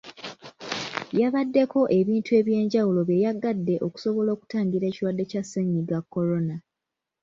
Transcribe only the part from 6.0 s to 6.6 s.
Corona.